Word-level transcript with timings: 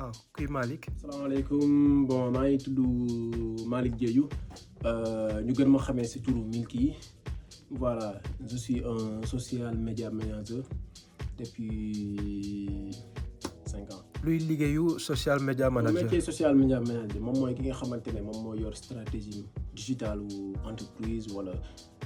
waaw 0.00 0.16
kuy 0.32 0.48
Malick. 0.48 0.88
salaamaaleykum 0.96 2.06
bon 2.08 2.32
maa 2.32 2.48
ngi 2.48 2.58
tudd 2.64 2.78
Malick 3.68 3.98
Diédhiou 4.00 4.28
euh, 4.88 5.40
ñu 5.44 5.52
gën 5.54 5.68
ma 5.68 5.78
xamee 5.78 6.06
si 6.08 6.20
turu 6.24 6.40
Milky 6.44 6.94
voilà 7.70 8.18
je 8.50 8.56
suis 8.56 8.78
un 8.84 9.20
social 9.26 9.76
media 9.76 10.08
manager 10.10 10.62
depuis 11.38 12.90
5 13.66 13.92
ans. 13.92 14.02
luy 14.24 14.38
liggéeyu 14.38 14.96
social 14.98 15.38
media 15.40 15.68
manager. 15.70 16.04
métier 16.08 16.20
social 16.24 16.54
media 16.56 16.80
manager 16.80 17.20
moom 17.22 17.36
mooy 17.38 17.52
ki 17.54 17.68
nga 17.68 17.76
xamante 17.80 18.08
ne 18.16 18.22
moom 18.24 18.40
mooy 18.42 18.56
yor 18.64 18.72
stratégie 18.74 19.44
digitale 19.76 20.24
ou 20.24 20.56
entreprise 20.72 21.28
wala 21.34 21.52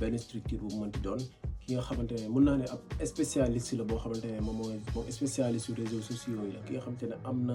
benn 0.01 0.19
structure 0.19 0.59
bu 0.67 0.75
mënti 0.83 0.99
doon. 1.07 1.23
ki 1.67 1.79
nga 1.79 1.83
xamante 1.87 2.15
ne 2.21 2.27
mën 2.35 2.43
naa 2.45 2.57
ne 2.61 2.67
ab 2.75 2.83
spécialiste 3.13 3.79
la 3.81 3.85
boo 3.87 3.99
xamante 4.03 4.27
ne 4.35 4.41
moom 4.43 4.59
mooy 4.63 4.77
moom 4.95 5.07
spécialiste 5.19 5.71
réseaux 5.79 6.05
sociaux 6.13 6.43
yi 6.51 6.59
ki 6.67 6.71
nga 6.77 6.83
xamante 6.85 7.07
ne 7.13 7.17
am 7.31 7.39
na 7.49 7.55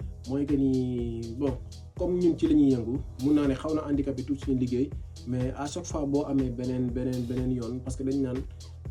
mooy 0.29 0.45
que 0.45 0.53
ni 0.53 1.33
bon 1.39 1.57
comme 1.97 2.19
ñun 2.19 2.37
ci 2.37 2.45
la 2.47 2.53
ñuy 2.53 2.69
yëngu 2.71 2.99
mun 3.23 3.33
naa 3.35 3.47
ne 3.47 3.55
xaw 3.55 3.73
na 3.73 3.81
handicapé 3.81 4.21
tuuti 4.23 4.45
suñu 4.45 4.57
liggéey 4.59 4.89
mais 5.27 5.51
à 5.57 5.65
chaque 5.65 5.85
fois 5.85 6.05
boo 6.05 6.23
amee 6.25 6.49
beneen 6.51 6.89
beneen 6.91 7.25
beneen 7.25 7.51
yoon 7.51 7.79
parce 7.79 7.95
que 7.95 8.03
dañ 8.03 8.21
naan 8.21 8.37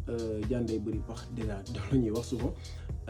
euh, 0.08 0.42
jaan 0.50 0.64
day 0.64 0.78
bëri 0.78 1.00
wax 1.08 1.28
dèjà 1.36 1.62
loolu 1.70 1.90
la 1.92 1.98
ñuy 1.98 2.10
wax 2.10 2.26
souvent 2.28 2.52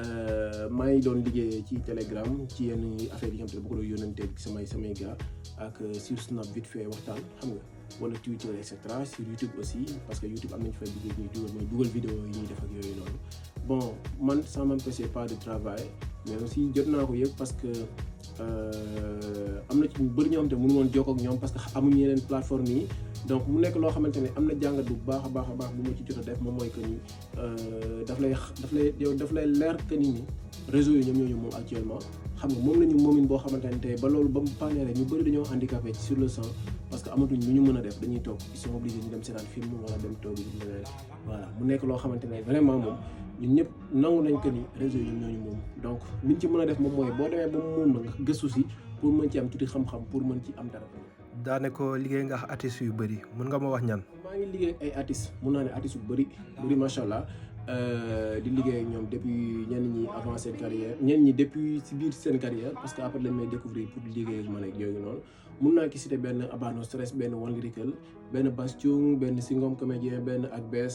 euh, 0.00 0.69
maa 0.69 0.92
ngi 0.92 1.00
doon 1.00 1.25
liggéey 1.25 1.64
ci 1.67 1.75
Telegram 1.80 2.30
ci 2.55 2.67
yenn 2.69 2.95
affaire 3.12 3.33
yi 3.33 3.36
nga 3.39 3.47
xam 3.47 3.56
te 3.56 3.56
ne 3.56 3.62
bu 3.62 3.69
ko 3.69 3.75
doon 3.80 3.89
yónnanteeg 3.91 4.30
samay 4.36 4.67
samay 4.67 4.92
gars 4.92 5.17
ak 5.56 5.80
euh, 5.80 5.95
sur 5.95 6.20
Snap 6.20 6.47
vite 6.55 6.67
fait 6.69 6.84
waxtaan 6.92 7.20
xam 7.41 7.52
nga 7.56 7.61
wala 8.00 8.14
Twitter 8.20 8.50
et 8.61 8.67
cetera 8.70 9.05
sur 9.05 9.25
YouTube 9.27 9.50
aussi 9.58 9.80
parce 10.06 10.20
que 10.20 10.27
YouTube 10.28 10.52
am 10.52 10.62
nañ 10.64 10.73
fay 10.73 10.89
liggéey 10.97 11.14
ñuy 11.19 11.28
dugal 11.33 11.52
mooy 11.55 11.67
dugal 11.73 11.89
vidéo 11.97 12.17
yi 12.27 12.33
ñuy 12.39 12.47
def 12.52 12.61
ak 12.64 12.70
yooyu 12.77 12.95
noonu 13.00 13.19
bon 13.67 13.83
man 14.20 14.42
ça 14.45 14.61
m'empêchait 14.64 15.08
pas 15.08 15.27
de 15.27 15.34
travail 15.36 15.83
mais 16.28 16.36
aussi 16.45 16.69
jot 16.75 16.84
naa 16.84 17.06
ko 17.06 17.14
yëpp 17.14 17.33
parce 17.41 17.52
que. 17.56 17.69
Euh, 18.41 19.66
am 19.70 19.80
na 19.80 19.86
ci 19.86 19.98
bu 20.02 20.08
bëri 20.16 20.30
ñoo 20.33 20.41
xam 20.42 20.48
te 20.50 20.55
mënu 20.56 20.72
woon 20.77 20.88
jokk 20.94 21.08
ak 21.12 21.20
ñoom 21.22 21.38
parce 21.38 21.52
que 21.52 21.58
amuñu 21.77 21.96
yeneen 22.00 22.20
plateforme 22.28 22.66
yi 22.70 22.86
donc 23.28 23.46
mu 23.46 23.60
nekk 23.60 23.77
loo 23.77 23.91
xamante 23.91 24.16
ne 24.20 24.28
am 24.36 24.46
na 24.46 24.55
jàngat 24.62 24.86
bu 24.88 24.96
baax 25.06 25.22
a 25.24 25.28
baax 25.34 25.46
a 25.48 25.55
baax 25.60 25.70
bu 25.77 25.83
ma 25.83 25.92
ci 25.96 26.02
jot 26.08 26.19
a 26.20 26.24
def 26.24 26.41
moom 26.41 26.56
mooy 26.56 26.70
que 26.70 26.80
ni 26.80 26.96
euh, 27.38 28.02
daf 28.06 28.18
lay 28.18 28.30
daf 28.61 28.72
lay 28.72 28.94
yow 28.98 29.12
daf 29.14 29.30
lay 29.33 29.46
leer 29.46 29.77
que 29.88 29.94
ni 29.94 30.08
ni 30.08 30.24
réseau 30.72 30.92
yi 30.92 31.05
ñoom 31.05 31.18
ñoo 31.18 31.28
ñu 31.28 31.34
moom 31.36 31.55
actuellement 31.58 31.98
xam 32.41 32.50
nga 32.50 32.61
moom 32.64 32.80
la 32.80 32.86
ñu 32.86 32.98
moomin 33.02 33.24
boo 33.28 33.38
xamante 33.38 33.64
ne 33.68 33.78
tey 33.78 33.96
ba 34.00 34.08
loolu 34.08 34.28
ba 34.30 34.41
mu 34.41 34.50
paanee 34.58 34.84
ñu 34.96 35.05
bëri 35.05 35.22
dañoo 35.24 35.44
handicapé 35.52 35.92
ci 35.92 36.00
sur 36.00 36.16
le 36.16 36.27
sang 36.28 36.50
parce 36.88 37.02
que 37.02 37.11
amatuñ 37.11 37.41
lu 37.46 37.52
ñu 37.61 37.61
mën 37.66 37.77
a 37.77 37.80
def 37.83 38.00
dañuy 38.00 38.20
toog 38.22 38.38
ils 38.55 38.58
sont 38.58 38.74
obligés 38.74 39.00
ñu 39.05 39.11
dem 39.11 39.22
seetaan 39.22 39.44
film 39.55 39.68
wala 39.84 39.96
dem 39.98 40.14
toog 40.22 40.38
yi 40.38 40.44
voilà 41.27 41.46
mu 41.61 41.66
nekk 41.66 41.83
loo 41.83 41.96
xamante 41.98 42.24
ne 42.27 42.41
vraiment 42.41 42.78
moom 42.78 42.96
ñun 43.41 43.52
ñëpp 43.56 43.69
nangu 43.96 44.20
nañ 44.24 44.34
que 44.44 44.50
ni 44.52 44.62
réseau 44.77 45.00
yi 45.00 45.12
ñooñu 45.20 45.38
moom 45.44 45.58
donc 45.83 46.00
liñ 46.27 46.36
ci 46.38 46.46
mën 46.46 46.60
a 46.60 46.66
def 46.69 46.78
moom 46.80 46.92
mooy 46.92 47.10
boo 47.16 47.28
demee 47.33 47.48
ba 47.48 47.80
nga 47.96 48.12
gëstu 48.27 48.46
si 48.52 48.62
pour 49.00 49.12
mën 49.12 49.30
ci 49.30 49.38
am 49.41 49.48
tuuti 49.48 49.64
xam-xam 49.66 50.02
pour 50.10 50.20
mën 50.20 50.36
ci 50.44 50.52
am 50.60 50.69
dara 50.69 50.84
daane 51.44 51.72
ko 51.72 51.96
liggéey 51.96 52.24
nga 52.28 52.44
artiste 52.52 52.84
yu 52.84 52.92
bëri 52.92 53.18
mun 53.36 53.48
nga 53.48 53.58
ma 53.58 53.68
wax 53.72 53.83
ñan 53.88 54.02
maa 54.24 54.36
ngi 54.36 54.46
liggéey 54.52 54.74
ay 54.84 54.91
artiste 54.92 55.33
mun 55.42 55.52
naa 55.55 55.64
ne 55.64 55.70
artiste 55.72 55.96
yu 55.96 56.05
bëri 56.08 56.24
bëri 56.62 56.74
macha 56.77 57.00
allah 57.02 57.24
euh, 57.72 58.41
di 58.44 58.50
liggéey 58.50 58.80
ak 58.80 58.86
ñoom 58.92 59.06
depuis 59.08 59.64
ñenn 59.70 59.84
ñi 59.95 60.02
avant 60.18 60.36
seen 60.36 60.56
carrière 60.61 60.95
ñenn 61.00 61.24
ñi 61.24 61.33
depuis 61.33 61.80
si 61.84 61.95
biir 61.95 62.12
seen 62.12 62.39
carrière 62.39 62.73
parce 62.77 62.92
que 62.92 63.00
après 63.00 63.20
lañ 63.24 63.33
may 63.33 63.46
découvrir 63.48 63.89
pour 63.92 64.02
liggéey 64.05 64.45
ak 64.45 64.48
man 64.52 64.64
yooyu 64.68 65.00
noonu 65.00 65.20
mun 65.62 65.73
naa 65.77 65.89
ki 65.89 65.96
cité 65.96 66.18
benn 66.18 66.45
abano 66.52 66.83
stress 66.83 67.14
benn 67.17 67.33
benn 68.33 68.48
bastion 68.50 69.17
benn 69.17 69.40
singom 69.40 69.74
comédien 69.80 70.20
benn 70.20 70.45
ak 70.52 70.61
bees 70.70 70.95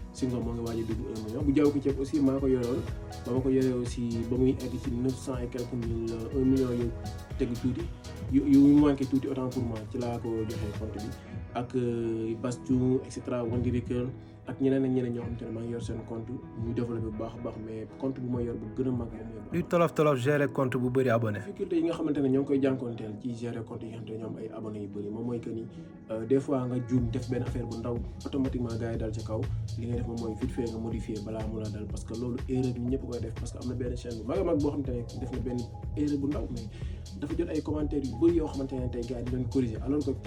Senghor 0.13 0.39
moo 0.43 0.51
ngi 0.53 0.61
waaj 0.67 0.79
a 0.83 0.83
dugg 0.89 0.99
un 1.07 1.13
million 1.23 1.43
bu 1.45 1.51
jaww 1.55 1.69
ki 1.73 1.79
ceeb 1.83 1.97
aussi 1.99 2.17
maa 2.27 2.37
ko 2.41 2.47
yorewoon 2.53 2.83
nusai 3.09 3.33
ma 3.33 3.39
ko 3.43 3.49
yoree 3.55 3.75
aussi 3.79 4.01
ba 4.29 4.35
muy 4.41 4.53
egg 4.65 4.73
ci 4.83 4.89
neuf 4.91 5.17
cent 5.25 5.37
et 5.43 5.47
quelques 5.53 5.77
mille 5.81 6.13
un 6.37 6.45
million 6.51 6.71
yu 6.79 6.87
teg 7.37 7.49
tuuti 7.61 7.83
yu 8.35 8.41
yu 8.53 8.59
manqué 8.83 9.05
tuuti 9.11 9.27
autant 9.31 9.49
pour 9.53 9.63
moi 9.63 9.79
ci 9.91 9.97
ko 10.21 10.29
compte 10.79 10.97
bi 11.03 11.09
ak 11.61 11.69
et 13.07 13.11
cetera 13.15 13.37
Wandi 13.51 13.69
Rekel 13.77 14.07
ak 14.47 14.59
ñeneen 14.61 14.85
ak 14.85 14.91
ñeneen 14.91 15.13
ñoo 15.13 15.21
xam 15.21 15.35
ne 15.41 15.51
maa 15.53 15.63
yor 15.69 15.81
seen 15.81 15.99
compte 16.09 16.29
ñu 16.65 16.73
développé 16.73 17.01
bu 17.05 17.11
baax 17.17 17.33
baax 17.43 17.55
mais 17.65 17.85
compte 17.99 18.19
bu 18.19 18.27
ma 18.29 18.41
yor 18.41 18.55
bu 18.55 18.65
gën 18.75 18.87
a 18.87 18.91
mag 18.91 19.07
moom 19.13 19.45
mooy. 19.53 19.63
tolof 19.69 19.93
tolof 19.93 20.17
gérer 20.17 20.47
compte 20.51 20.75
bu 20.77 20.89
bëri 20.89 21.09
abonné. 21.09 21.39
difficulté 21.45 21.75
yi 21.75 21.83
nga 21.83 21.93
xamante 21.93 22.17
ñoo 22.21 22.43
koy 22.43 22.59
jànkoonteel 22.59 23.13
ci 23.21 23.35
gérer 23.35 23.63
compte 23.63 23.83
euh, 23.83 23.99
bu 24.03 24.13
ndaw 24.13 24.31
mag 24.31 24.41
boo 24.41 24.49
xamante 24.49 25.47
ne 25.53 26.25
def 26.25 26.49
na 26.49 26.65
benn 26.65 26.73
erreur 26.73 26.97
bu 26.97 27.03
ne 27.03 27.11
tey 38.89 39.01
gars 39.01 39.19
yi 39.19 39.45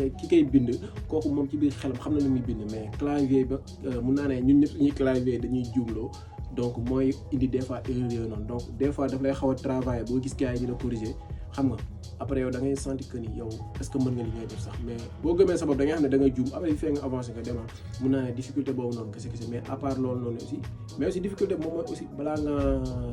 di 0.04 0.10
ki 0.16 0.28
koy 0.28 0.44
bind 0.44 0.70
kooku 1.08 1.30
moom 1.30 1.48
ci 1.48 1.56
biir 1.56 1.72
xelam 1.72 1.96
xam 1.98 2.14
na 2.16 2.28
muy 2.28 2.40
bind 2.40 2.64
mais 2.70 2.90
clavier 2.98 3.44
ba 3.44 3.58
euh, 3.86 4.00
mu 4.04 4.10
naa 4.12 4.28
ñun 4.46 4.58
ñëpp 4.60 4.70
suñuy 4.72 4.92
clavier 4.98 5.40
dañuy 5.42 5.64
juumloo 5.72 6.10
donc 6.58 6.74
mooy 6.88 7.08
indi 7.34 7.48
des 7.54 7.64
fois 7.66 7.80
erreur 7.90 8.04
yooyu 8.12 8.28
noonu 8.30 8.44
donc 8.50 8.64
des 8.78 8.92
fois 8.92 9.06
daf 9.08 9.22
lay 9.24 9.32
xaw 9.40 9.50
a 9.50 9.54
travailler 9.64 10.04
boo 10.08 10.20
gis 10.22 10.36
gars 10.40 10.52
yi 10.52 10.60
dina 10.60 10.74
corriger 10.82 11.14
xam 11.54 11.66
nga 11.68 11.76
après 12.20 12.40
yow 12.44 12.50
da 12.50 12.60
ngay 12.60 12.76
sentir 12.76 13.08
que 13.10 13.16
ni 13.18 13.28
yow 13.38 13.48
est 13.80 13.84
ce 13.84 13.90
que 13.90 13.98
mën 13.98 14.12
nga 14.12 14.22
li 14.24 14.32
ngay 14.36 14.46
def 14.46 14.60
sax 14.60 14.76
mais 14.86 15.00
boo 15.22 15.34
gëmee 15.36 15.56
sa 15.56 15.64
bopp 15.66 15.78
da 15.78 15.84
ngay 15.84 15.94
xam 15.94 16.02
ne 16.04 16.08
da 16.08 16.18
nga 16.18 16.28
juum 16.36 16.48
après 16.54 16.72
fee 16.80 16.90
nga 16.92 17.02
avancé 17.08 17.32
nga 17.32 17.42
demaat 17.42 17.70
mu 18.00 18.08
naa 18.10 18.22
ne 18.28 18.32
difficulté 18.32 18.72
boobu 18.74 18.92
noonu 18.94 19.10
kese 19.10 19.28
kese 19.32 19.48
mais 19.50 19.62
à 19.70 19.76
part 19.76 19.98
loolu 19.98 20.20
noonu 20.20 20.36
aussi 20.36 20.58
mais 20.98 21.06
aussi 21.08 21.20
difficulté 21.20 21.56
moom 21.56 21.72
mooy 21.76 21.86
aussi 21.90 22.04
balaa 22.18 22.36
nga 22.44 22.54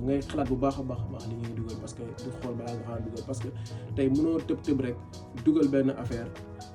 ngay 0.06 0.20
xalaat 0.30 0.48
bu 0.52 0.56
baax 0.58 0.76
a 0.82 0.84
baax 0.84 1.02
baax 1.12 1.24
li 1.30 1.36
ngay 1.40 1.54
dugal 1.56 1.78
parce 1.80 1.94
que 1.94 2.04
du 2.04 2.30
xool 2.44 2.56
balaa 2.60 2.74
nga 2.76 2.84
xalaat 2.84 3.04
dugal 3.08 3.24
parce 3.30 3.40
que 3.40 3.48
tey 3.96 4.10
mënoo 4.10 4.38
tëb 4.48 4.60
tëb 4.66 4.80
rek 4.86 4.96
dugal 5.46 5.68
benn 5.72 5.90
affaire 5.98 6.28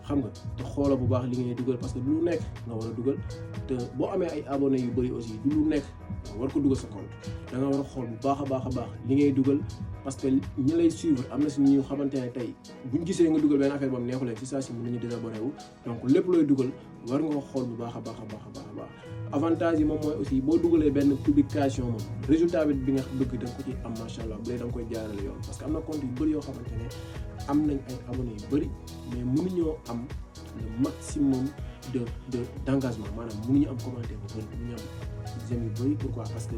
xam 0.08 0.16
nga 0.22 0.30
te 0.56 0.62
xoolal 0.72 0.96
bu 1.00 1.06
baax 1.12 1.24
li 1.30 1.36
ngay 1.44 1.56
dugal 1.60 1.76
parce 1.80 1.92
que 1.94 2.00
lu 2.06 2.12
nekk 2.28 2.40
nga 2.66 2.74
war 2.78 2.88
a 2.90 2.94
dugal 2.98 3.16
te 3.68 3.74
boo 3.96 4.06
amee 4.14 4.30
ay 4.34 4.42
abonné 4.54 4.78
yu 4.84 4.90
bëri 4.96 5.10
aussi 5.10 5.34
du 5.44 5.48
lu 5.56 5.60
nekk 5.68 5.84
war 6.38 6.48
ko 6.52 6.60
dugal 6.64 6.78
sa 6.78 6.88
compte 6.94 7.10
da 7.50 7.58
nga 7.58 7.66
war 7.74 7.80
a 7.84 7.88
xool 7.90 8.06
bu 8.12 8.16
baax 8.26 8.38
a 8.42 8.44
baax 8.50 8.64
a 8.68 8.70
baax 8.76 8.88
li 9.08 9.14
ngay 9.14 9.32
dugal 9.32 9.58
parce 10.04 10.16
que 10.16 10.26
ñi 10.64 10.72
lay 10.78 10.90
suivre 10.90 11.24
am 11.32 11.40
na 11.42 11.48
si 11.48 11.60
ñu 11.60 11.82
xamante 11.82 12.14
ne 12.20 12.30
tey 12.32 12.54
buñ 12.90 13.02
gisee 13.06 13.28
nga 13.30 13.40
dugal 13.42 13.58
benn 13.58 13.72
affaire 13.72 13.90
boobu 13.90 14.04
neexu 14.06 14.24
leen 14.24 14.36
si 14.36 14.46
saa 14.46 14.60
si 14.62 14.72
mën 14.72 14.82
nañu 14.84 14.98
désabonné 14.98 15.38
wu 15.40 15.50
donc 15.86 15.98
lépp 16.12 16.26
looy 16.28 16.46
dugal 16.46 16.70
war 17.06 17.22
nga 17.22 17.40
xool 17.50 17.64
bu 17.70 17.74
baax 17.80 17.94
a 17.96 18.00
baax 18.02 18.18
a 18.22 18.26
baax 18.32 18.44
a 18.58 18.60
a 18.66 18.72
baax 18.78 18.90
avantage 19.34 19.78
yi 19.80 19.84
moom 19.84 20.00
mooy 20.02 20.14
aussi 20.20 20.40
boo 20.40 20.58
dugalee 20.62 20.90
benn 20.90 21.16
publication 21.24 21.84
moom 21.86 22.02
résultat 22.28 22.66
bi 22.66 22.74
bi 22.74 22.92
nga 22.94 23.02
bëgg 23.18 23.32
da 23.42 23.46
nga 23.46 23.54
ko 23.56 23.62
ci 23.66 23.72
am 23.86 23.92
macha 24.00 24.22
allah 24.22 24.36
bu 24.40 24.50
dee 24.50 24.58
da 24.58 24.64
nga 24.66 24.72
koy 24.74 24.86
jaarale 24.90 25.22
yoon 25.26 25.38
parce 25.46 25.58
que 25.58 25.64
am 25.64 25.72
na 25.74 25.80
compte 25.86 26.02
yu 26.02 26.12
bëri 26.18 26.30
yoo 26.34 26.42
xamante 26.46 26.72
ne 26.80 26.86
am 27.50 27.58
nañ 27.68 27.78
ay 27.88 27.98
abonné 28.10 28.32
yu 28.38 28.42
bëri 28.50 28.68
mais 30.82 31.10
am 31.20 31.44
de 31.92 32.00
d' 32.32 32.70
engagement 32.74 33.12
maanaam 33.16 33.38
mënuñu 33.46 33.66
am 33.70 33.78
commentaire 33.84 34.18
bu 34.22 34.26
bëri 34.34 34.46
mënuñu 34.50 34.74
am 34.74 35.40
j'aime 35.48 35.64
yu 35.68 35.72
bëri 35.78 35.94
pourquoi 36.02 36.24
parce 36.32 36.46
que 36.46 36.56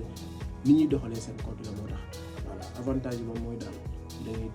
ni 0.65 0.73
ñuy 0.73 0.89
doxalee 0.89 1.21
seen 1.27 1.37
compte 1.45 1.61
la 1.67 1.73
moo 1.77 1.89
tax 1.91 2.03
voilà 2.49 2.67
avantage 2.79 3.17
yi 3.21 3.25
moom 3.29 3.39
mooy 3.45 3.57
daal 3.63 3.77
da 4.25 4.31
ngay 4.33 4.49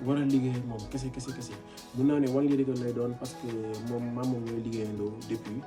war 0.07 0.17
liggéey 0.35 0.57
moom 0.71 0.83
kese 0.93 1.07
kese 1.15 1.31
kese 1.37 1.55
naa 2.09 2.19
ne 2.23 2.29
wàllu 2.35 2.55
liggéey 2.61 2.79
lay 2.83 2.93
parce 3.21 3.35
que 3.41 3.49
moom 3.89 4.05
maam 4.17 4.31
liggéeyandoo 4.67 5.13
depuis 5.31 5.61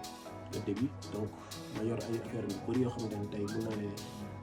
le 0.53 0.59
début 0.67 0.89
donc 1.13 1.29
ma 1.75 1.81
yor 1.89 1.99
ay 2.09 2.15
affaire 2.25 2.45
yu 2.51 2.57
bëri 2.65 2.79
yoo 2.85 2.93
xam 2.95 3.03
ne 3.21 3.27
tey 3.33 3.43
mun 3.53 3.61
naa 3.67 3.77
ne 3.81 3.87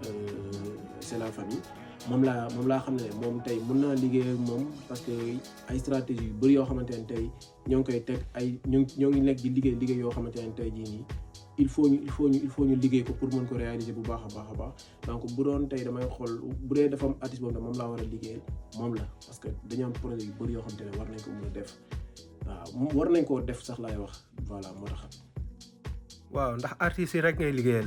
euh, 0.04 0.74
c'est 1.00 1.18
la 1.18 1.32
famille. 1.32 1.62
moom 2.10 2.24
laa 2.28 2.40
moom 2.54 2.66
laa 2.70 2.80
xam 2.84 2.96
ne 3.00 3.08
moom 3.20 3.36
tey 3.46 3.56
mën 3.68 3.78
naa 3.82 3.94
liggéey 4.02 4.32
ak 4.36 4.40
moom 4.48 4.62
parce 4.88 5.02
que 5.06 5.14
ay 5.70 5.78
stratégie 5.84 6.26
yu 6.28 6.32
bëri 6.40 6.52
yoo 6.58 6.66
xamante 6.68 6.92
ne 7.00 7.04
tey 7.12 7.24
ñoo 7.68 7.78
ngi 7.80 7.86
koy 7.92 8.00
teg 8.08 8.20
ay 8.38 8.48
ñoo 8.72 8.82
ñoo 9.00 9.10
ngi 9.12 9.20
nekk 9.28 9.38
di 9.44 9.50
liggéey 9.56 9.74
liggéey 9.82 9.98
yoo 10.04 10.12
xamante 10.16 10.38
ne 10.48 10.52
tey 10.58 10.70
nii 10.76 11.04
il 11.62 11.68
faut 11.72 11.86
ñu 11.92 11.98
il 12.06 12.50
faut 12.54 12.64
ñu 12.68 12.76
liggéey 12.84 13.02
ko 13.06 13.12
pour 13.18 13.28
mën 13.34 13.46
ko 13.48 13.54
réaliser 13.64 13.92
bu 13.98 14.02
baax 14.10 14.22
a 14.28 14.30
baax 14.36 14.46
a 14.52 14.54
baax 14.60 14.74
donc 15.06 15.22
bu 15.34 15.40
doon 15.46 15.64
tey 15.70 15.82
damay 15.86 16.06
xool 16.14 16.32
bu 16.66 16.72
dee 16.76 16.88
dafa 16.92 17.06
am 17.10 17.14
artiste 17.22 17.42
boobu 17.44 17.60
moom 17.66 17.76
laa 17.80 17.88
war 17.90 18.00
a 18.06 18.08
liggéeyal 18.14 18.40
moom 18.78 18.92
la 18.98 19.04
parce 19.26 19.38
que 19.42 19.48
dañu 19.68 19.84
am 19.88 19.92
projet 19.98 20.20
yu 20.28 20.32
bëri 20.38 20.52
yoo 20.56 20.62
xamante 20.66 20.82
ne 20.88 20.92
war 20.98 21.08
nañ 21.12 21.22
ko 21.24 21.28
mën 21.30 21.46
a 21.50 21.52
def 21.56 21.68
waaw 22.76 22.88
war 22.96 23.08
nañ 23.14 23.24
koo 23.28 23.40
def 23.48 23.60
sax 23.66 23.78
lay 23.84 23.96
wax 24.02 24.14
voilà 24.48 24.68
moo 24.78 24.86
tax. 24.92 25.12
waaw 26.34 26.50
ndax 26.58 26.74
artistes 26.86 27.14
yi 27.14 27.86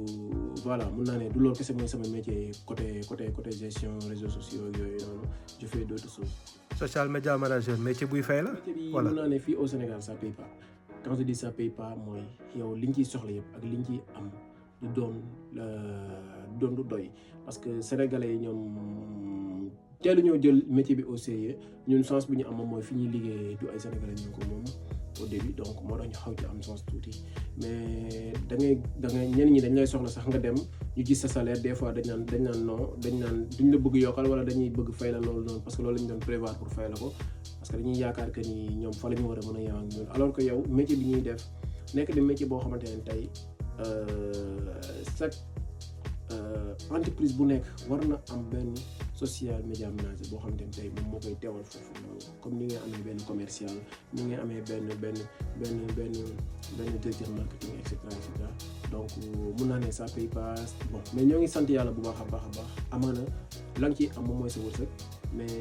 voilà 0.64 0.86
mun 0.96 1.04
naa 1.08 1.18
ne 1.20 1.28
du 1.32 1.38
loolu 1.40 1.52
kese 1.58 1.72
mooy 1.76 1.88
sama 1.88 2.08
métier 2.14 2.50
côté 2.66 3.00
côté 3.08 3.26
côté 3.36 3.50
gestion 3.52 3.92
réseaux 4.08 4.32
sociaux 4.38 4.64
yooyu 4.78 4.96
noonu 5.04 5.28
je 5.60 5.66
fais 5.66 5.84
d'autres 5.84 6.08
choses. 6.16 6.32
social 6.78 7.08
media 7.08 7.36
manager 7.38 7.78
métier 7.78 8.06
buy 8.06 8.22
fay 8.22 8.40
la. 8.42 8.52
voilà 8.90 9.10
mun 9.10 9.16
naa 9.22 9.28
ne 9.28 9.38
fii 9.38 9.54
au 9.54 9.66
Sénégal 9.66 10.02
ça 10.02 10.14
paye 10.14 10.30
pas 10.40 10.50
quand 11.04 11.14
je 11.18 11.22
dis 11.22 11.34
ça 11.34 11.50
paye 11.50 11.68
pas 11.70 11.94
mooy 12.06 12.24
yow 12.58 12.74
liñ 12.74 12.92
ciy 12.94 13.04
soxla 13.12 13.32
yëpp 13.36 13.56
ak 13.56 13.62
liñ 13.70 13.84
ciy 13.90 14.00
am 14.16 14.30
du 14.82 14.88
doon 14.96 15.14
euh, 15.58 16.20
du 16.52 16.58
doon 16.64 16.74
du 16.80 16.84
doy 16.94 17.10
parce 17.44 17.58
que 17.58 17.80
sénégalais 17.82 18.32
yi 18.34 18.38
ñoom. 18.46 19.32
teelu 20.04 20.20
ñoo 20.22 20.36
jël 20.42 20.62
métier 20.68 20.94
bi 20.94 21.02
au 21.02 21.16
sérieux 21.16 21.56
ñun 21.88 22.02
sens 22.02 22.26
bu 22.28 22.36
ñu 22.36 22.44
am 22.46 22.58
mooy 22.70 22.82
fi 22.82 22.94
ñuy 22.94 23.08
liggéeyee 23.14 23.56
du 23.58 23.64
ay 23.72 23.80
sénégalais 23.80 24.20
ñu 24.24 24.30
ko 24.36 24.40
moom 24.50 24.62
au 25.22 25.26
début 25.26 25.54
donc 25.56 25.76
moo 25.88 25.96
tax 25.96 26.08
ñu 26.08 26.12
xaw 26.14 26.34
ci 26.38 26.44
am 26.44 26.62
sens 26.62 26.84
tuuti 26.84 27.12
mais 27.58 28.34
da 28.50 28.56
ngay 28.56 28.76
da 29.02 29.08
ngay 29.08 29.28
ñen 29.36 29.50
ñi 29.54 29.60
dañ 29.64 29.74
lay 29.76 29.86
soxla 29.86 30.08
sax 30.16 30.26
nga 30.28 30.38
dem 30.38 30.54
ñu 30.96 31.02
gis 31.06 31.16
sa 31.22 31.28
salaire 31.28 31.60
des 31.62 31.74
fois 31.74 31.92
dañ 31.96 32.02
naan 32.10 32.22
dañ 32.32 32.42
naan 32.48 32.60
non 32.68 32.82
dañ 33.02 33.14
naan 33.22 33.36
duñ 33.56 33.68
la 33.72 33.78
bëgg 33.84 33.94
yokkal 34.04 34.26
wala 34.30 34.44
dañuy 34.44 34.68
bëgg 34.78 34.90
fay 34.98 35.10
la 35.12 35.20
loolu 35.26 35.42
noonu 35.46 35.60
parce 35.64 35.76
que 35.76 35.82
loolu 35.82 35.96
lañ 35.96 36.06
doon 36.08 36.18
prévoir 36.18 36.54
pour 36.58 36.68
fay 36.76 36.88
la 36.92 36.96
ko 37.02 37.12
parce 37.58 37.70
que 37.70 37.76
dañuy 37.78 37.96
yaakaar 38.02 38.30
que 38.30 38.40
ni 38.48 38.56
ñoom 38.80 38.92
fa 39.00 39.08
lañu 39.08 39.22
ñu 39.22 39.28
war 39.28 39.38
a 39.38 39.42
mën 39.46 39.56
a 39.58 39.60
yem 39.66 39.74
ak 39.82 39.86
ñun 39.96 40.06
alors 40.14 40.32
que 40.34 40.42
yow 40.42 40.60
métier 40.76 40.96
bi 40.96 41.06
ñuy 41.10 41.22
def 41.28 41.42
nekk 41.94 42.08
di 42.14 42.20
métier 42.20 42.46
boo 42.46 42.60
xamante 42.62 42.86
ne 42.94 43.00
tey 43.08 43.22
euh, 43.84 44.58
chaque 45.18 45.36
euh, 46.32 46.74
entreprise 46.96 47.32
bu 47.36 47.44
nekk 47.52 47.64
war 47.88 48.00
na 48.10 48.16
am 48.32 48.44
benn 48.52 48.74
social 49.26 49.60
media 49.64 49.88
ménager 49.88 50.28
boo 50.30 50.38
xam 50.44 50.52
ne 50.60 50.66
tey 50.76 50.88
moom 50.94 51.06
moo 51.10 51.18
koy 51.24 51.34
teewal 51.42 51.62
foofu 51.72 51.92
comme 52.42 52.56
ni 52.60 52.64
ngay 52.68 52.78
amee 52.86 53.02
benn 53.06 53.20
commercial 53.28 53.74
ni 54.12 54.22
ngay 54.28 54.38
amee 54.44 54.60
benn 54.68 54.84
benn 55.02 55.18
benn 55.60 55.76
benn 55.96 56.14
benn 56.76 56.90
directeur 57.00 57.28
marketing 57.38 57.74
et 57.80 57.88
cetera 57.90 58.10
et 58.16 58.22
cetera 58.24 58.50
donc 58.92 59.10
mun 59.58 59.68
naa 59.72 59.78
ne 59.84 59.90
ça 59.98 60.04
pay 60.14 60.26
pas 60.36 60.54
bon 60.92 61.00
mais 61.14 61.24
ñoo 61.24 61.40
ngi 61.40 61.48
sant 61.54 61.68
yàlla 61.76 61.90
bu 61.96 62.02
baax 62.06 62.20
a 62.22 62.24
baax 62.32 62.44
a 62.48 62.52
baax 62.56 62.70
amaana 62.94 63.24
la 63.80 63.86
nga 63.88 63.96
ciy 63.98 64.08
am 64.16 64.24
moom 64.26 64.38
mooy 64.40 64.50
sa 64.54 64.60
wërsëg 64.66 64.90
mais 65.36 65.58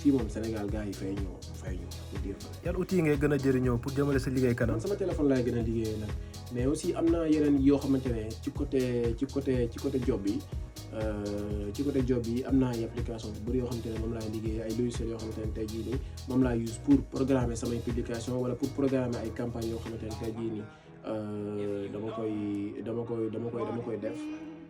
fii 0.00 0.10
moom 0.14 0.26
Sénégal 0.34 0.66
gars 0.74 0.84
yi 0.88 0.92
fay 1.00 1.12
ñoo 1.22 1.36
fay 1.62 1.76
ñoo 1.82 1.92
pour 2.10 2.18
dire 2.24 2.36
vrai. 2.40 2.60
yan 2.64 2.74
outils 2.80 2.96
yi 2.98 3.02
ngay 3.04 3.16
gën 3.22 3.32
a 3.34 3.36
jëriñoo 3.44 3.78
pour 3.82 3.92
jëmale 3.96 4.20
sa 4.24 4.30
liggéey 4.30 4.54
kanam. 4.60 4.80
sama 4.80 4.96
téléphone 4.96 5.28
laay 5.28 5.44
gën 5.44 5.58
a 5.60 5.62
liggéeyee 5.68 5.98
nag 6.02 6.10
mais 6.54 6.66
aussi 6.66 6.94
am 6.94 7.06
na 7.12 7.26
yeneen 7.28 7.56
yoo 7.68 7.78
xamante 7.82 8.08
ne 8.16 8.24
ci 8.42 8.50
côté 8.50 8.80
ci 9.18 9.26
côté 9.34 9.68
ci 9.72 9.78
côté 9.84 10.00
job 10.06 10.22
bi. 10.22 10.38
Euh, 10.94 11.61
ci 11.72 11.82
côté 11.82 12.04
job 12.06 12.20
yi 12.24 12.44
am 12.44 12.58
na 12.60 12.68
ay 12.70 12.84
application 12.84 13.32
yu 13.32 13.40
bëri 13.48 13.58
yoo 13.58 13.66
xamante 13.68 13.88
ne 13.90 13.98
moom 13.98 14.12
laay 14.12 14.28
liggéey 14.28 14.60
ay 14.60 14.70
logiciels 14.76 15.10
yoo 15.10 15.18
xamante 15.18 15.40
ne 15.40 15.52
tey 15.56 15.66
jii 15.66 15.84
nii 15.88 15.98
moom 16.28 16.42
laa 16.44 16.54
use 16.56 16.78
pour 16.84 17.00
programmer 17.12 17.56
samay 17.56 17.78
publication 17.80 18.36
wala 18.38 18.54
pour 18.54 18.68
programmer 18.76 19.16
ay 19.24 19.30
campagnes 19.32 19.70
yoo 19.72 19.78
xamante 19.80 20.04
ne 20.04 20.16
tey 20.20 20.32
jii 20.38 20.50
nii 20.52 20.64
euh, 21.08 21.88
dama 21.92 22.10
koy 22.12 22.76
dama 22.84 23.02
koy 23.08 23.30
dama 23.32 23.48
koy 23.50 23.62
dama 23.64 23.80
koy 23.82 23.96
def 23.96 24.20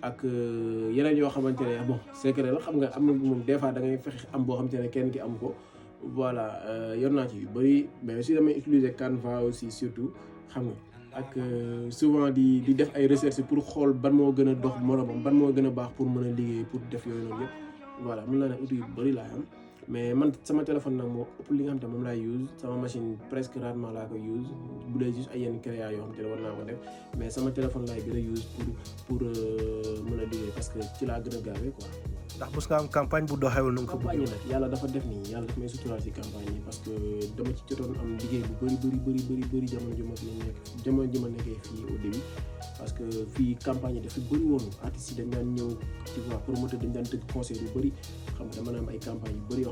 ak 0.02 0.24
euh, 0.24 0.92
yeneen 0.94 1.16
yoo 1.18 1.30
xamante 1.30 1.60
ne 1.60 1.82
bon 1.88 1.98
secret 2.14 2.52
la 2.54 2.60
xam 2.62 2.78
nga 2.78 2.88
am 2.94 3.06
na 3.06 3.12
moom 3.12 3.42
des 3.44 3.58
fois 3.58 3.72
da 3.72 3.80
ngay 3.82 3.98
fexe 3.98 4.26
am 4.32 4.46
boo 4.46 4.54
xam 4.56 4.68
xamante 4.70 4.86
ne 4.86 4.88
kenn 4.94 5.10
ki 5.10 5.20
am 5.20 5.34
ko 5.38 5.54
voilà 6.14 6.46
euh, 6.70 6.94
yor 6.94 7.10
naa 7.10 7.26
ci 7.26 7.42
yu 7.42 7.48
bëri 7.50 7.88
mais 8.04 8.14
aussi 8.18 8.34
damay 8.34 8.54
utiliser 8.58 8.92
Canva 8.94 9.42
aussi 9.42 9.70
surtout 9.70 10.12
xam 10.54 10.70
nga 10.70 10.91
ak 11.12 11.36
euh, 11.36 11.84
souvent 11.92 12.32
di 12.32 12.64
di 12.64 12.72
def 12.72 12.88
ay 12.96 13.04
recherche 13.04 13.44
pour 13.44 13.60
xol 13.60 13.92
ban 13.92 14.12
mo 14.16 14.32
gëna 14.32 14.54
dox 14.56 14.76
morom 14.86 15.20
ban 15.24 15.36
mo 15.36 15.52
gëna 15.52 15.70
bax 15.70 15.88
pour 15.96 16.08
mëna 16.08 16.30
liggéey 16.32 16.64
pour 16.70 16.80
def 16.90 17.04
yoy 17.06 17.20
noonu 17.20 17.44
yépp 17.44 17.54
voilà 18.04 18.22
mën 18.28 18.38
naa 18.40 18.48
ne 18.50 18.56
outil 18.62 18.78
bari 18.96 19.12
la 19.16 19.24
am 19.36 19.44
mais 19.90 20.14
man 20.14 20.30
sama 20.46 20.62
téléphone 20.62 20.94
nak 21.02 21.10
mo 21.10 21.26
upp 21.42 21.48
li 21.50 21.66
nga 21.66 21.74
xam 21.74 21.80
te 21.90 22.06
laay 22.06 22.20
use 22.22 22.46
sama 22.60 22.76
machine 22.86 23.18
presque 23.30 23.58
rarement 23.58 23.90
laa 23.92 24.06
ko 24.06 24.14
use 24.14 24.46
bu 24.86 24.98
dee 25.02 25.10
juste 25.10 25.30
ay 25.34 25.42
yenn 25.42 25.58
créa 25.60 25.90
yoo 25.90 26.02
xam 26.06 26.14
te 26.14 26.22
ne 26.22 26.28
war 26.30 26.38
naa 26.40 26.54
ko 26.54 26.62
def 26.64 26.78
mais 27.18 27.30
sama 27.34 27.50
téléphone 27.50 27.82
laay 27.90 27.98
gën 28.02 28.14
a 28.16 28.20
use 28.22 28.46
pour 28.54 28.70
pour 29.06 29.20
euh, 29.26 29.98
mën 30.06 30.20
a 30.22 30.24
liggéey 30.30 30.50
parce 30.54 30.68
que 30.70 30.78
ci 30.98 31.02
laa 31.06 31.18
gën 31.20 31.34
a 31.34 31.40
gaawee 31.42 31.72
quoi. 31.78 31.88
ndax 32.38 32.50
mos 32.54 32.66
nga 32.70 32.76
am 32.78 32.86
campagne 32.88 33.26
bu 33.26 33.34
doxewul 33.36 33.74
nu 33.74 33.80
nga 33.82 33.90
ko 33.92 33.98
bëgg 33.98 34.22
nag 34.22 34.42
yàlla 34.50 34.66
dafa 34.70 34.86
def 34.86 35.02
nii 35.06 35.32
yàlla 35.34 35.46
daf 35.50 35.58
may 35.58 35.66
suturaal 35.68 35.98
si 36.00 36.10
campagne 36.14 36.50
yi 36.54 36.60
parce 36.64 36.78
que 36.78 36.94
dama 37.36 37.50
ci 37.54 37.62
jotoon 37.70 37.92
am 37.98 38.10
liggéey 38.22 38.42
bu 38.48 38.54
bëri 38.62 38.76
bëri 38.78 38.98
bëri 39.02 39.18
bëri 39.18 39.44
bëri 39.52 39.66
jamono 39.66 39.94
ju 39.98 40.04
ma 40.06 40.14
fi 40.16 40.26
nekk 40.30 40.56
jamono 40.86 41.10
ji 41.12 41.18
ma 41.18 41.28
nekkee 41.34 41.58
fii 41.66 41.82
au 41.90 41.98
début 41.98 42.24
parce 42.78 42.92
que 42.94 43.04
fii 43.34 43.50
campagne 43.64 43.98
dafa 44.00 44.18
bëri 44.30 44.44
woon 44.46 44.64
artistes 44.86 45.10
yi 45.10 45.14
dañ 45.22 45.28
daan 45.34 45.46
ñëw 45.58 45.68
tu 46.14 46.18
vois 46.30 46.40
promoteur 46.46 46.78
dañ 46.80 46.92
daan 46.94 47.04
tëgg 47.10 47.22
conseil 47.34 47.58
yu 47.62 47.68
bëri 47.74 47.90
xam 48.38 48.46
nga 48.46 48.54
dama 48.56 48.70
na 48.72 48.78
am 48.80 48.88
ay 48.88 48.98
campagne 49.02 49.36
yu 49.36 49.44
bëri 49.50 49.71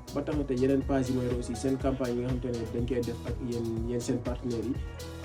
ba 0.15 0.19
tax 0.21 0.35
te 0.47 0.53
yeneen 0.55 0.81
page 0.83 1.07
yi 1.09 1.13
mooy 1.15 1.27
aussi 1.37 1.55
seen 1.55 1.77
campagne 1.77 2.17
yi 2.19 2.23
nga 2.23 2.27
xamante 2.27 2.71
dañ 2.73 2.85
koy 2.87 3.01
def 3.01 3.19
ak 3.27 3.35
yéen 3.49 3.89
yéen 3.89 4.01
seen 4.01 4.17
partenaires 4.19 4.65
yi 4.67 4.75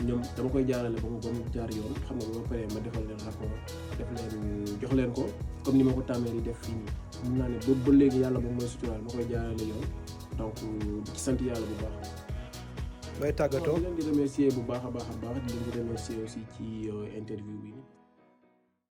ñoom 0.06 0.22
dama 0.36 0.48
koy 0.50 0.64
jaarale 0.64 1.00
ba 1.00 1.08
mu 1.08 1.18
ba 1.20 1.30
mu 1.32 1.42
jaar 1.54 1.70
yoon 1.74 1.94
xam 2.06 2.16
nga 2.18 2.26
ba 2.38 2.40
paree 2.48 2.66
ma 2.74 2.80
defal 2.80 3.04
leen 3.08 3.20
rapport 3.26 3.54
def 3.98 4.10
leen 4.14 4.66
jox 4.80 4.92
leen 4.94 5.10
ko 5.12 5.24
comme 5.64 5.78
ni 5.78 5.84
ma 5.84 5.92
ko 5.92 6.02
di 6.02 6.40
def 6.40 6.58
fii 6.62 6.74
nii 6.78 7.30
mun 7.30 7.38
naa 7.38 8.32
ba 8.32 8.98
ma 9.04 9.10
koy 9.12 9.24
jaarale 9.32 9.64
yoon 9.70 9.84
donc 10.38 10.54
ci 11.14 11.20
sant 11.20 11.34
bu 13.18 13.20
baax 13.20 13.94
di 13.98 14.02
remercier 14.10 14.52
bu 14.54 14.62
baax 14.62 14.84
di 15.46 15.70
remercier 15.80 16.16
aussi 16.24 16.40
ci 16.56 16.66
interview 17.18 17.58
bi 17.62 17.75